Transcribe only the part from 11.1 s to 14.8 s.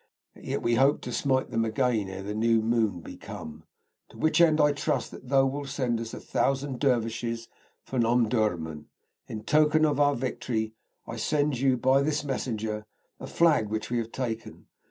send you by this messenger a flag which we have taken.